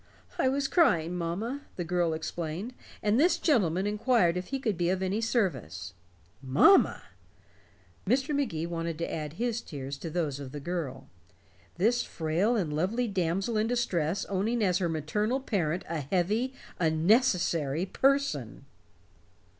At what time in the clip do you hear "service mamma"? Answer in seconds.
5.21-7.03